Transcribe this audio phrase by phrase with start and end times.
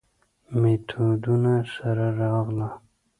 [0.61, 2.69] میتودونو سره راغله.